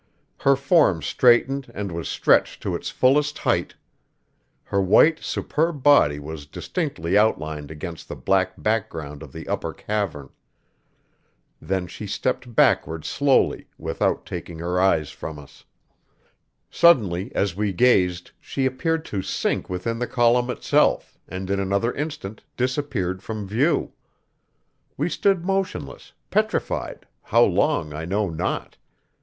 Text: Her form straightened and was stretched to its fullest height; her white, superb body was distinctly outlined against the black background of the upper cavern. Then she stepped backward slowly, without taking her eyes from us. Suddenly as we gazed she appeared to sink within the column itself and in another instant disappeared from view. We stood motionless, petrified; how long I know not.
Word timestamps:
Her 0.39 0.55
form 0.55 1.03
straightened 1.03 1.71
and 1.75 1.91
was 1.91 2.09
stretched 2.09 2.63
to 2.63 2.73
its 2.73 2.89
fullest 2.89 3.37
height; 3.37 3.75
her 4.63 4.81
white, 4.81 5.19
superb 5.19 5.83
body 5.83 6.17
was 6.17 6.47
distinctly 6.47 7.15
outlined 7.19 7.69
against 7.69 8.07
the 8.09 8.15
black 8.15 8.53
background 8.57 9.21
of 9.21 9.31
the 9.31 9.47
upper 9.47 9.75
cavern. 9.75 10.31
Then 11.61 11.85
she 11.85 12.07
stepped 12.07 12.55
backward 12.55 13.05
slowly, 13.05 13.67
without 13.77 14.25
taking 14.25 14.57
her 14.57 14.79
eyes 14.81 15.11
from 15.11 15.37
us. 15.37 15.65
Suddenly 16.71 17.31
as 17.35 17.55
we 17.55 17.71
gazed 17.71 18.31
she 18.39 18.65
appeared 18.65 19.05
to 19.05 19.21
sink 19.21 19.69
within 19.69 19.99
the 19.99 20.07
column 20.07 20.49
itself 20.49 21.19
and 21.27 21.47
in 21.51 21.59
another 21.59 21.93
instant 21.93 22.41
disappeared 22.57 23.21
from 23.21 23.47
view. 23.47 23.93
We 24.97 25.09
stood 25.09 25.45
motionless, 25.45 26.13
petrified; 26.31 27.05
how 27.21 27.43
long 27.43 27.93
I 27.93 28.05
know 28.05 28.31
not. 28.31 28.77